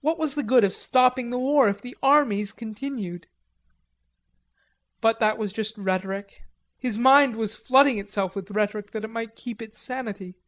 What 0.00 0.16
was 0.18 0.36
the 0.36 0.42
good 0.42 0.64
of 0.64 0.72
stopping 0.72 1.28
the 1.28 1.38
war 1.38 1.68
if 1.68 1.82
the 1.82 1.94
armies 2.02 2.50
continued? 2.50 3.26
But 5.02 5.20
that 5.20 5.36
was 5.36 5.52
just 5.52 5.76
rhetoric. 5.76 6.44
His 6.78 6.96
mind 6.96 7.36
was 7.36 7.54
flooding 7.54 7.98
itself 7.98 8.34
with 8.34 8.50
rhetoric 8.52 8.92
that 8.92 9.04
it 9.04 9.10
might 9.10 9.36
keep 9.36 9.60
its 9.60 9.78
sanity. 9.78 10.38